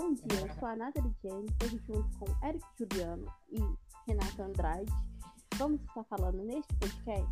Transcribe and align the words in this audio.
Bom 0.00 0.14
dia, 0.14 0.46
eu 0.46 0.54
sou 0.60 0.68
a 0.68 0.76
Nathalie 0.76 1.12
James, 1.24 1.50
estou 1.50 1.68
junto 1.70 2.18
com 2.20 2.46
Eric 2.46 2.64
Juliano 2.78 3.26
e 3.50 3.58
Renato 4.06 4.42
Andrade. 4.42 4.92
Vamos 5.56 5.80
estar 5.80 6.04
falando 6.04 6.40
neste 6.44 6.72
podcast 6.76 7.28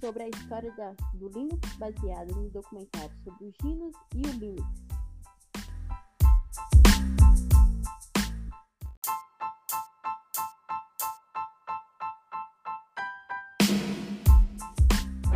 sobre 0.00 0.24
a 0.24 0.28
história 0.28 0.72
da, 0.72 0.94
do 1.14 1.28
Linux 1.28 1.76
baseada 1.76 2.34
no 2.34 2.50
documentário 2.50 3.16
sobre 3.22 3.44
os 3.46 3.54
Linux 3.62 3.96
e 4.16 4.22
o 4.26 4.32
Linux. 4.32 4.68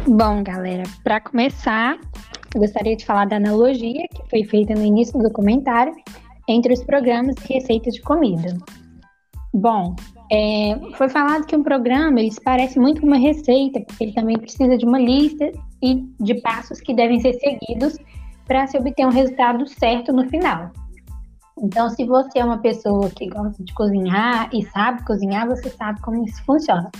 Bom, 0.08 0.42
galera, 0.42 0.82
para 1.04 1.20
começar, 1.20 1.96
eu 2.52 2.60
gostaria 2.60 2.96
de 2.96 3.06
falar 3.06 3.26
da 3.26 3.36
analogia 3.36 4.04
que 4.08 4.28
foi 4.28 4.42
feita 4.42 4.74
no 4.74 4.82
início 4.82 5.16
do 5.16 5.22
documentário 5.22 5.94
entre 6.48 6.72
os 6.72 6.82
programas 6.84 7.34
de 7.36 7.52
receita 7.52 7.90
de 7.90 8.00
comida. 8.00 8.56
Bom, 9.54 9.94
é, 10.30 10.78
foi 10.96 11.08
falado 11.10 11.46
que 11.46 11.54
um 11.54 11.62
programa 11.62 12.18
ele 12.18 12.34
parece 12.42 12.78
muito 12.78 13.00
com 13.02 13.06
uma 13.06 13.18
receita, 13.18 13.80
porque 13.80 14.04
ele 14.04 14.12
também 14.12 14.38
precisa 14.38 14.78
de 14.78 14.84
uma 14.84 14.98
lista 14.98 15.52
e 15.82 16.02
de 16.20 16.40
passos 16.40 16.80
que 16.80 16.94
devem 16.94 17.20
ser 17.20 17.34
seguidos 17.34 17.98
para 18.46 18.66
se 18.66 18.78
obter 18.78 19.06
um 19.06 19.10
resultado 19.10 19.66
certo 19.68 20.12
no 20.12 20.28
final. 20.28 20.70
Então, 21.62 21.90
se 21.90 22.04
você 22.06 22.38
é 22.38 22.44
uma 22.44 22.58
pessoa 22.58 23.10
que 23.10 23.28
gosta 23.28 23.62
de 23.62 23.72
cozinhar 23.74 24.48
e 24.52 24.64
sabe 24.70 25.04
cozinhar, 25.04 25.46
você 25.46 25.68
sabe 25.68 26.00
como 26.00 26.24
isso 26.24 26.42
funciona. 26.44 26.90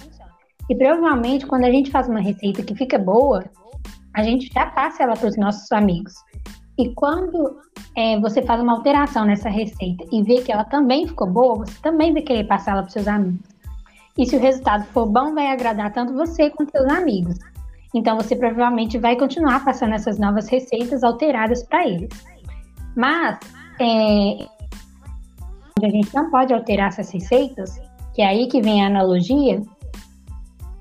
E 0.68 0.74
provavelmente, 0.76 1.46
quando 1.46 1.64
a 1.64 1.70
gente 1.70 1.90
faz 1.90 2.08
uma 2.08 2.20
receita 2.20 2.62
que 2.62 2.74
fica 2.74 2.98
boa, 2.98 3.44
a 4.14 4.22
gente 4.22 4.50
já 4.52 4.66
passa 4.66 5.02
ela 5.02 5.16
para 5.16 5.28
os 5.28 5.36
nossos 5.36 5.72
amigos. 5.72 6.12
E 6.78 6.94
quando 6.94 7.60
é, 7.96 8.18
você 8.18 8.42
faz 8.42 8.60
uma 8.60 8.72
alteração 8.72 9.24
nessa 9.24 9.48
receita 9.48 10.04
e 10.10 10.22
vê 10.22 10.40
que 10.40 10.50
ela 10.50 10.64
também 10.64 11.06
ficou 11.06 11.28
boa, 11.30 11.58
você 11.58 11.78
também 11.82 12.12
vai 12.12 12.22
querer 12.22 12.44
passar 12.44 12.72
ela 12.72 12.82
para 12.82 12.90
seus 12.90 13.06
amigos. 13.06 13.40
E 14.16 14.26
se 14.26 14.36
o 14.36 14.40
resultado 14.40 14.84
for 14.86 15.06
bom, 15.06 15.34
vai 15.34 15.48
agradar 15.48 15.92
tanto 15.92 16.14
você 16.14 16.50
quanto 16.50 16.70
seus 16.70 16.90
amigos. 16.90 17.38
Então 17.94 18.16
você 18.16 18.34
provavelmente 18.34 18.98
vai 18.98 19.16
continuar 19.16 19.64
passando 19.64 19.94
essas 19.94 20.18
novas 20.18 20.48
receitas 20.48 21.04
alteradas 21.04 21.62
para 21.64 21.86
eles. 21.86 22.10
Mas 22.96 23.38
é, 23.80 24.46
a 25.82 25.90
gente 25.90 26.14
não 26.14 26.30
pode 26.30 26.54
alterar 26.54 26.88
essas 26.88 27.10
receitas, 27.10 27.78
que 28.14 28.22
é 28.22 28.26
aí 28.26 28.48
que 28.48 28.60
vem 28.62 28.82
a 28.82 28.86
analogia, 28.86 29.62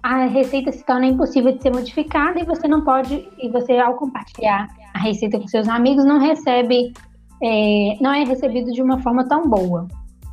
a 0.03 0.25
receita 0.25 0.71
se 0.71 0.83
torna 0.85 1.05
impossível 1.05 1.51
de 1.51 1.61
ser 1.61 1.71
modificada 1.71 2.39
e 2.39 2.45
você 2.45 2.67
não 2.67 2.83
pode, 2.83 3.27
e 3.37 3.49
você 3.49 3.77
ao 3.77 3.95
compartilhar 3.95 4.67
a 4.93 4.99
receita 4.99 5.39
com 5.39 5.47
seus 5.47 5.67
amigos 5.67 6.05
não 6.05 6.19
recebe, 6.19 6.93
é, 7.41 7.97
não 8.01 8.13
é 8.13 8.23
recebido 8.23 8.71
de 8.71 8.81
uma 8.81 8.99
forma 9.01 9.27
tão 9.27 9.47
boa 9.49 9.87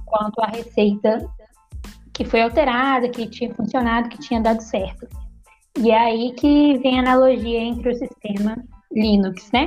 quanto 0.06 0.40
a 0.40 0.46
receita 0.46 1.28
que 2.12 2.24
foi 2.24 2.42
alterada, 2.42 3.08
que 3.08 3.26
tinha 3.28 3.54
funcionado, 3.54 4.08
que 4.08 4.18
tinha 4.18 4.40
dado 4.40 4.60
certo. 4.60 5.06
E 5.78 5.90
é 5.90 5.98
aí 5.98 6.32
que 6.32 6.78
vem 6.78 6.98
a 6.98 7.02
analogia 7.02 7.60
entre 7.60 7.92
o 7.92 7.94
sistema 7.94 8.56
Linux, 8.92 9.50
né? 9.52 9.66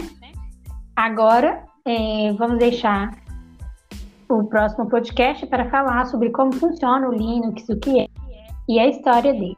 Agora, 0.95 1.64
é, 1.86 2.33
vamos 2.33 2.59
deixar 2.59 3.11
o 4.30 4.44
próximo 4.44 4.89
podcast 4.89 5.45
para 5.48 5.70
falar 5.70 6.05
sobre 6.05 6.30
como 6.31 6.53
funciona 6.53 7.08
o 7.08 7.14
Linux, 7.14 7.67
o 7.70 7.80
que 7.80 8.02
é 8.02 8.08
e 8.67 8.80
a 8.80 8.88
história 8.88 9.33
dele. 9.33 9.58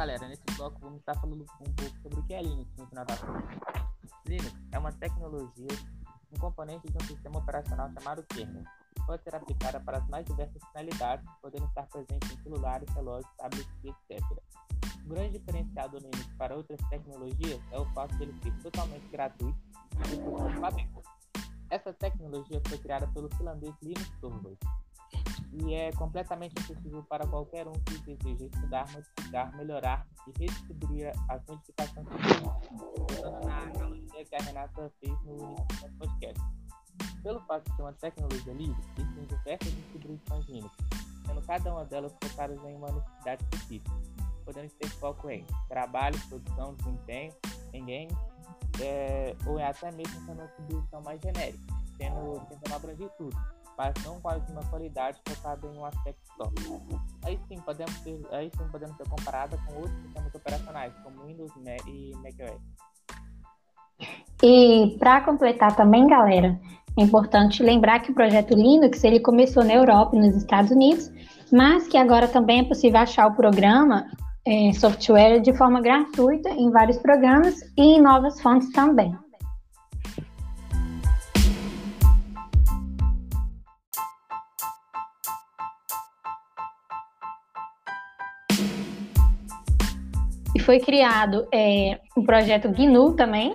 Galera, 0.00 0.28
nesse 0.28 0.42
bloco 0.56 0.80
vamos 0.80 1.00
estar 1.00 1.14
falando 1.20 1.42
um 1.42 1.74
pouco 1.74 2.00
sobre 2.00 2.20
o 2.20 2.22
que 2.22 2.32
é 2.32 2.40
Linux 2.40 2.70
no 2.78 2.86
final 2.86 3.04
da. 3.04 3.14
Linux 4.26 4.54
é 4.72 4.78
uma 4.78 4.92
tecnologia, 4.92 5.68
um 6.32 6.38
componente 6.38 6.90
de 6.90 6.96
um 6.96 7.06
sistema 7.06 7.38
operacional 7.38 7.90
chamado 7.92 8.22
kernel. 8.22 8.64
Pode 9.04 9.22
ser 9.22 9.34
aplicada 9.34 9.78
para 9.80 9.98
as 9.98 10.08
mais 10.08 10.24
diversas 10.24 10.62
finalidades, 10.68 11.26
podendo 11.42 11.66
estar 11.66 11.86
presente 11.88 12.32
em 12.32 12.42
celulares, 12.42 12.88
relógios, 12.94 13.30
tablets, 13.36 13.68
etc. 13.84 14.22
O 15.04 15.08
grande 15.10 15.38
diferencial 15.38 15.90
do 15.90 15.98
Linux 15.98 16.26
para 16.38 16.56
outras 16.56 16.80
tecnologias 16.88 17.60
é 17.70 17.78
o 17.78 17.84
fato 17.92 18.16
de 18.16 18.22
ele 18.22 18.40
ser 18.42 18.56
totalmente 18.62 19.06
gratuito 19.08 19.58
e 20.08 21.74
Essa 21.74 21.92
tecnologia 21.92 22.62
foi 22.66 22.78
criada 22.78 23.06
pelo 23.08 23.28
finlandês 23.36 23.74
Linus 23.82 24.10
Torvalds 24.18 24.79
e 25.52 25.74
é 25.74 25.90
completamente 25.92 26.54
acessível 26.58 27.02
para 27.04 27.26
qualquer 27.26 27.66
um 27.66 27.72
que 27.72 27.98
deseja 27.98 28.46
estudar, 28.46 28.86
modificar, 28.92 29.56
melhorar 29.56 30.06
e 30.26 30.38
redistribuir 30.38 31.12
as 31.28 31.44
modificações 31.46 32.06
usando 32.06 33.46
na 33.46 33.58
analogia 33.62 34.24
que 34.24 34.34
a 34.34 34.42
Renata 34.42 34.92
fez 35.00 35.22
no 35.24 35.34
início 35.34 35.88
do 35.88 35.98
podcast. 35.98 36.42
Pelo 37.22 37.40
fato 37.40 37.68
de 37.68 37.76
ser 37.76 37.82
uma 37.82 37.92
tecnologia 37.94 38.52
livre, 38.52 38.82
existem 38.96 39.24
diversas 39.24 39.72
distribuições 39.72 40.46
Linux, 40.46 40.76
sendo 41.26 41.42
cada 41.42 41.72
uma 41.72 41.84
delas 41.84 42.12
focadas 42.22 42.62
em 42.64 42.76
uma 42.76 42.92
necessidade 42.92 43.42
específica, 43.44 43.90
podendo 44.44 44.70
ter 44.70 44.88
foco 44.88 45.30
em 45.30 45.44
trabalho, 45.68 46.18
produção, 46.28 46.74
desempenho, 46.76 47.34
em 47.72 47.84
games, 47.84 48.16
é, 48.80 49.36
ou 49.46 49.58
até 49.58 49.90
mesmo 49.90 50.14
sendo 50.24 50.38
uma 50.38 50.46
distribuição 50.46 51.02
mais 51.02 51.20
genérica, 51.20 51.58
tendo, 51.98 52.40
tentando 52.48 52.74
abranger 52.74 53.10
tudo 53.18 53.59
mas 53.80 53.94
não 54.04 54.20
quase 54.20 54.44
uma 54.52 54.62
qualidade 54.64 55.18
focada 55.26 55.66
em 55.66 55.78
um 55.78 55.86
aspecto 55.86 56.20
só. 56.36 56.52
Aí 57.24 57.40
sim 57.48 57.58
podemos 57.64 57.94
ser, 58.00 58.20
aí 58.30 58.50
sim 58.54 58.68
podemos 58.70 58.94
ser 58.94 59.08
comparada 59.08 59.56
com 59.66 59.76
outros 59.76 59.98
sistemas 60.02 60.34
operacionais, 60.34 60.92
como 61.02 61.24
Windows 61.24 61.50
e 61.86 62.12
macOS. 62.16 62.60
E 64.42 64.96
para 64.98 65.22
completar 65.22 65.74
também, 65.76 66.06
galera, 66.06 66.60
é 66.98 67.02
importante 67.02 67.62
lembrar 67.62 68.00
que 68.00 68.12
o 68.12 68.14
projeto 68.14 68.54
Linux 68.54 69.02
ele 69.02 69.18
começou 69.18 69.64
na 69.64 69.72
Europa 69.72 70.14
e 70.14 70.20
nos 70.20 70.36
Estados 70.36 70.70
Unidos, 70.70 71.10
mas 71.50 71.88
que 71.88 71.96
agora 71.96 72.28
também 72.28 72.60
é 72.60 72.64
possível 72.64 73.00
achar 73.00 73.28
o 73.28 73.34
programa 73.34 74.04
é, 74.46 74.74
software 74.74 75.40
de 75.40 75.56
forma 75.56 75.80
gratuita 75.80 76.50
em 76.50 76.70
vários 76.70 76.98
programas 76.98 77.54
e 77.78 77.96
em 77.96 78.02
novas 78.02 78.42
fontes 78.42 78.70
também. 78.72 79.16
Foi 90.60 90.80
criado 90.80 91.46
é, 91.52 91.98
um 92.16 92.24
projeto 92.24 92.70
GNU 92.70 93.14
também, 93.14 93.54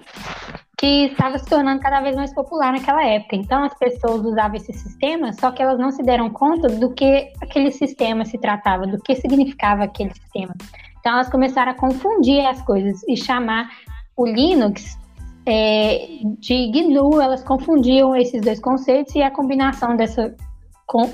que 0.77 1.05
estava 1.05 1.37
se 1.37 1.45
tornando 1.45 1.81
cada 1.81 2.01
vez 2.01 2.15
mais 2.15 2.33
popular 2.33 2.73
naquela 2.73 3.03
época. 3.05 3.35
Então, 3.35 3.63
as 3.63 3.73
pessoas 3.77 4.25
usavam 4.25 4.57
esse 4.57 4.73
sistema, 4.73 5.31
só 5.33 5.51
que 5.51 5.61
elas 5.61 5.79
não 5.79 5.91
se 5.91 6.03
deram 6.03 6.29
conta 6.29 6.67
do 6.67 6.93
que 6.93 7.31
aquele 7.41 7.71
sistema 7.71 8.25
se 8.25 8.37
tratava, 8.37 8.85
do 8.85 8.99
que 8.99 9.15
significava 9.15 9.83
aquele 9.83 10.13
sistema. 10.13 10.53
Então, 10.99 11.13
elas 11.13 11.29
começaram 11.29 11.71
a 11.71 11.75
confundir 11.75 12.45
as 12.45 12.61
coisas 12.61 13.01
e 13.07 13.15
chamar 13.15 13.69
o 14.17 14.25
Linux 14.25 14.97
é, 15.45 16.07
de 16.39 16.71
GNU. 16.71 17.21
Elas 17.21 17.43
confundiam 17.43 18.15
esses 18.15 18.41
dois 18.41 18.59
conceitos 18.59 19.15
e 19.15 19.21
a 19.21 19.31
combinação 19.31 19.95
dessa 19.95 20.35
com, 20.85 21.05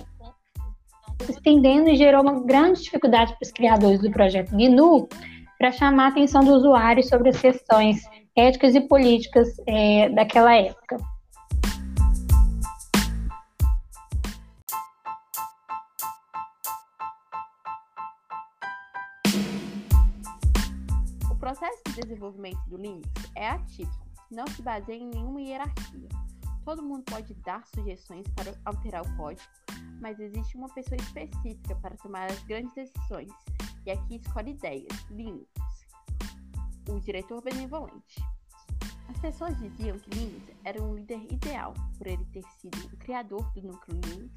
se 1.21 1.31
estendendo 1.31 1.89
e 1.89 1.95
gerou 1.95 2.21
uma 2.21 2.41
grande 2.43 2.81
dificuldade 2.81 3.33
para 3.33 3.45
os 3.45 3.51
criadores 3.51 4.01
do 4.01 4.09
projeto 4.11 4.51
GNU 4.51 5.07
para 5.61 5.71
chamar 5.71 6.05
a 6.05 6.07
atenção 6.07 6.43
do 6.43 6.53
usuário 6.53 7.03
sobre 7.03 7.29
as 7.29 7.39
questões 7.39 8.01
éticas 8.35 8.73
e 8.73 8.81
políticas 8.81 9.47
é, 9.67 10.09
daquela 10.09 10.55
época. 10.55 10.97
O 21.29 21.35
processo 21.35 21.79
de 21.89 22.01
desenvolvimento 22.01 22.57
do 22.65 22.77
Linux 22.77 23.07
é 23.35 23.49
atípico, 23.49 24.03
não 24.31 24.47
se 24.47 24.63
baseia 24.63 24.97
em 24.97 25.11
nenhuma 25.11 25.39
hierarquia. 25.43 26.09
Todo 26.65 26.81
mundo 26.81 27.03
pode 27.03 27.35
dar 27.45 27.63
sugestões 27.67 28.25
para 28.35 28.51
alterar 28.65 29.03
o 29.03 29.15
código, 29.15 29.47
mas 30.01 30.19
existe 30.19 30.57
uma 30.57 30.69
pessoa 30.69 30.97
específica 30.99 31.75
para 31.75 31.95
tomar 31.97 32.31
as 32.31 32.43
grandes 32.45 32.73
decisões, 32.73 33.31
e 33.85 33.91
aqui 33.91 34.15
escolhe 34.15 34.51
ideias, 34.51 35.05
Linux, 35.09 35.49
o 36.89 36.99
diretor 36.99 37.41
benevolente. 37.41 38.23
As 39.09 39.19
pessoas 39.19 39.57
diziam 39.59 39.97
que 39.99 40.09
Linux 40.11 40.51
era 40.63 40.81
um 40.81 40.95
líder 40.95 41.31
ideal 41.31 41.73
por 41.97 42.07
ele 42.07 42.25
ter 42.25 42.43
sido 42.59 42.77
o 42.85 42.97
criador 42.97 43.43
do 43.53 43.61
núcleo 43.61 43.99
Linux, 44.05 44.33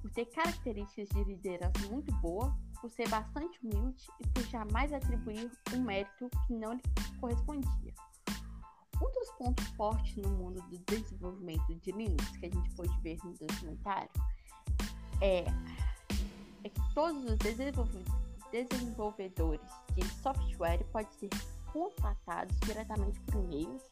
por 0.00 0.10
ter 0.10 0.26
características 0.26 1.08
de 1.08 1.24
liderança 1.24 1.88
muito 1.90 2.12
boa, 2.16 2.56
por 2.80 2.90
ser 2.90 3.08
bastante 3.08 3.58
humilde 3.62 4.06
e 4.20 4.26
por 4.28 4.42
jamais 4.44 4.92
atribuir 4.92 5.50
um 5.74 5.82
mérito 5.82 6.28
que 6.46 6.54
não 6.54 6.72
lhe 6.74 6.82
correspondia. 7.20 7.94
Um 8.96 9.12
dos 9.12 9.30
pontos 9.38 9.66
fortes 9.68 10.16
no 10.16 10.30
mundo 10.30 10.62
do 10.62 10.78
desenvolvimento 10.78 11.74
de 11.74 11.92
Linux 11.92 12.28
que 12.36 12.46
a 12.46 12.50
gente 12.50 12.70
pode 12.74 13.00
ver 13.00 13.18
no 13.24 13.32
documentário 13.34 14.10
é 15.20 15.44
é 16.64 16.68
que 16.68 16.94
todos 16.94 17.24
os 17.24 17.36
desenvolvedores 17.38 18.31
de 18.52 20.04
software 20.22 20.84
podem 20.92 21.10
ser 21.12 21.30
contratados 21.72 22.56
diretamente 22.60 23.18
por 23.20 23.42
e-mails 23.44 23.82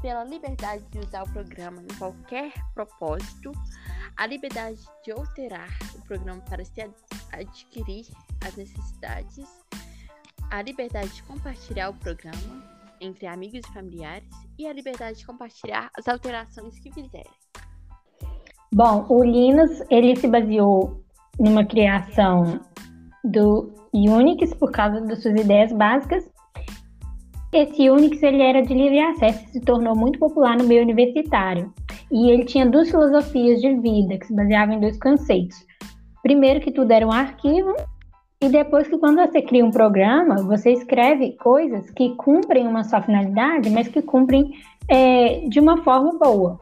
pela 0.00 0.24
liberdade 0.24 0.84
de 0.90 0.98
usar 1.00 1.24
o 1.24 1.32
programa 1.32 1.82
em 1.82 1.98
qualquer 1.98 2.52
propósito, 2.74 3.50
a 4.16 4.26
liberdade 4.26 4.78
de 5.04 5.12
alterar 5.12 5.68
o 5.96 6.02
programa 6.02 6.40
para 6.42 6.64
se 6.64 6.80
ad 6.80 6.94
adquirir 7.32 8.06
as 8.46 8.56
necessidades, 8.56 9.46
a 10.50 10.62
liberdade 10.62 11.08
de 11.08 11.22
compartilhar 11.24 11.90
o 11.90 11.94
programa 11.94 12.78
entre 13.00 13.26
amigos 13.26 13.60
e 13.68 13.72
familiares 13.72 14.28
e 14.58 14.66
a 14.66 14.72
liberdade 14.72 15.18
de 15.18 15.26
compartilhar 15.26 15.90
as 15.96 16.08
alterações 16.08 16.78
que 16.78 16.92
fizerem. 16.92 17.30
Bom, 18.72 19.06
o 19.08 19.24
Linux 19.24 19.82
ele 19.90 20.14
se 20.16 20.28
baseou 20.28 21.04
numa 21.38 21.64
criação 21.64 22.60
do 23.24 23.77
Unix 23.94 24.54
por 24.54 24.70
causa 24.70 25.00
das 25.00 25.22
suas 25.22 25.40
ideias 25.40 25.72
básicas 25.72 26.28
esse 27.52 27.88
Unix 27.88 28.22
ele 28.22 28.42
era 28.42 28.60
de 28.60 28.74
livre 28.74 29.00
acesso 29.00 29.42
e 29.46 29.48
se 29.48 29.60
tornou 29.60 29.96
muito 29.96 30.18
popular 30.18 30.56
no 30.56 30.64
meio 30.64 30.82
universitário. 30.82 31.72
E 32.12 32.30
ele 32.30 32.44
tinha 32.44 32.66
duas 32.66 32.90
filosofias 32.90 33.60
de 33.60 33.74
vida 33.76 34.18
que 34.18 34.26
se 34.26 34.34
baseavam 34.34 34.74
em 34.74 34.80
dois 34.80 34.98
conceitos. 34.98 35.66
Primeiro 36.22 36.60
que 36.60 36.70
tudo 36.70 36.90
era 36.90 37.06
um 37.06 37.12
arquivo 37.12 37.74
e 38.42 38.48
depois 38.50 38.86
que 38.86 38.98
quando 38.98 39.16
você 39.16 39.40
cria 39.40 39.64
um 39.64 39.70
programa, 39.70 40.42
você 40.42 40.72
escreve 40.72 41.36
coisas 41.38 41.90
que 41.90 42.14
cumprem 42.16 42.66
uma 42.66 42.84
sua 42.84 43.00
finalidade, 43.00 43.70
mas 43.70 43.88
que 43.88 44.02
cumprem 44.02 44.50
é, 44.86 45.40
de 45.48 45.58
uma 45.58 45.82
forma 45.82 46.18
boa. 46.18 46.60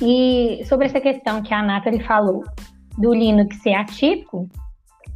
E 0.00 0.62
sobre 0.66 0.86
essa 0.86 1.00
questão 1.00 1.42
que 1.42 1.52
a 1.52 1.62
Nathalie 1.62 2.02
falou 2.04 2.44
do 2.96 3.12
Linux 3.12 3.56
ser 3.60 3.74
atípico, 3.74 4.48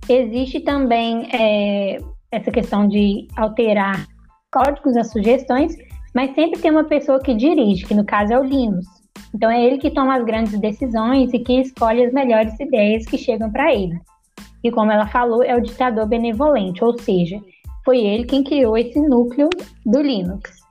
existe 0.09 0.61
também 0.61 1.29
é, 1.33 1.99
essa 2.31 2.51
questão 2.51 2.89
de 2.89 3.27
alterar 3.37 4.07
códigos, 4.53 4.97
as 4.97 5.11
sugestões, 5.11 5.75
mas 6.15 6.35
sempre 6.35 6.61
tem 6.61 6.71
uma 6.71 6.85
pessoa 6.85 7.21
que 7.21 7.35
dirige, 7.35 7.87
que 7.87 7.95
no 7.95 8.05
caso 8.05 8.33
é 8.33 8.39
o 8.39 8.45
Linus. 8.45 8.87
Então 9.35 9.51
é 9.51 9.65
ele 9.65 9.79
que 9.79 9.91
toma 9.91 10.17
as 10.17 10.25
grandes 10.25 10.59
decisões 10.61 11.33
e 11.33 11.39
que 11.41 11.61
escolhe 11.61 12.05
as 12.05 12.13
melhores 12.13 12.59
ideias 12.61 13.05
que 13.05 13.19
chegam 13.19 13.51
para 13.51 13.75
ele. 13.75 13.99
E 14.63 14.71
como 14.71 14.93
ela 14.93 15.07
falou, 15.07 15.43
é 15.43 15.57
o 15.57 15.61
ditador 15.61 16.07
benevolente, 16.07 16.83
ou 16.83 16.97
seja, 16.99 17.41
foi 17.85 17.99
ele 17.99 18.25
quem 18.25 18.43
criou 18.43 18.79
esse 18.79 19.01
núcleo 19.01 19.51
do 19.85 20.01
Linux. 20.01 20.64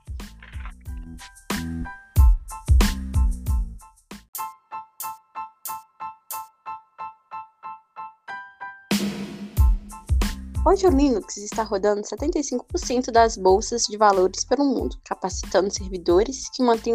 Hoje 10.66 10.86
o 10.86 10.90
Linux 10.90 11.36
está 11.36 11.62
rodando 11.62 12.00
75% 12.00 13.10
das 13.10 13.36
bolsas 13.36 13.82
de 13.82 13.98
valores 13.98 14.44
pelo 14.44 14.64
mundo, 14.64 14.96
capacitando 15.04 15.70
servidores 15.70 16.48
que 16.48 16.62
mantêm 16.62 16.94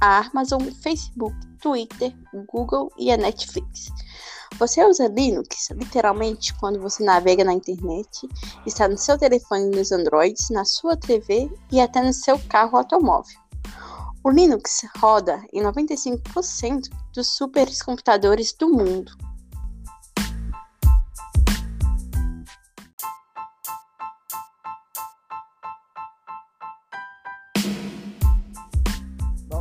a 0.00 0.26
Amazon, 0.26 0.62
Facebook, 0.82 1.36
Twitter, 1.60 2.16
Google 2.50 2.90
e 2.98 3.12
a 3.12 3.18
Netflix. 3.18 3.90
Você 4.58 4.82
usa 4.82 5.06
Linux 5.06 5.68
literalmente 5.72 6.54
quando 6.54 6.80
você 6.80 7.04
navega 7.04 7.44
na 7.44 7.52
internet, 7.52 8.26
está 8.64 8.88
no 8.88 8.96
seu 8.96 9.18
telefone 9.18 9.66
nos 9.66 9.92
Androids, 9.92 10.48
na 10.48 10.64
sua 10.64 10.96
TV 10.96 11.50
e 11.70 11.78
até 11.78 12.00
no 12.02 12.14
seu 12.14 12.38
carro 12.48 12.78
automóvel. 12.78 13.38
O 14.24 14.30
Linux 14.30 14.80
roda 14.96 15.42
em 15.52 15.62
95% 15.62 16.88
dos 17.12 17.36
supercomputadores 17.36 18.54
do 18.54 18.70
mundo. 18.70 19.12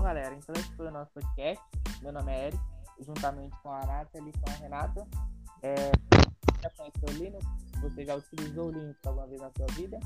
Galera. 0.10 0.36
Então 0.36 0.56
esse 0.58 0.72
foi 0.76 0.88
o 0.88 0.92
nosso 0.92 1.12
podcast. 1.12 1.64
Meu 2.02 2.12
nome 2.12 2.32
é 2.32 2.48
Eric, 2.48 2.60
juntamente 3.00 3.56
com 3.62 3.72
a 3.72 3.86
Nathalie 3.86 4.30
e 4.30 4.40
com 4.40 4.50
a 4.50 4.54
Renata. 4.56 5.08
É, 5.62 5.76
já 6.64 6.70
conheceu 6.72 7.10
o 7.10 7.24
Linux? 7.24 7.46
Você 7.82 8.06
já 8.06 8.16
utilizou 8.16 8.70
o 8.70 8.72
Linux 8.72 8.98
alguma 9.06 9.28
vez 9.28 9.40
na 9.40 9.52
sua 9.56 9.68
vida? 9.76 10.00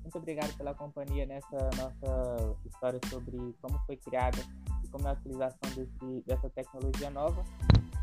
Muito 0.00 0.18
obrigado 0.18 0.56
pela 0.56 0.74
companhia 0.74 1.26
nessa 1.26 1.70
nossa 1.76 2.56
história 2.64 2.98
sobre 3.08 3.54
como 3.60 3.78
foi 3.86 3.96
criada 3.98 4.38
e 4.82 4.88
como 4.88 5.06
é 5.06 5.10
a 5.10 5.14
utilização 5.14 5.70
desse, 5.74 6.24
dessa 6.26 6.48
tecnologia 6.48 7.10
nova. 7.10 7.44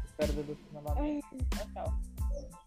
Espero 0.06 0.34
ver 0.34 0.44
vocês 0.44 0.72
novamente. 0.72 1.28
Tchau, 1.50 1.68
tchau. 1.74 2.60